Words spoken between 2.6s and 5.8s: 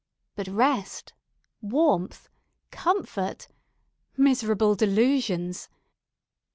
comfort! miserable delusions!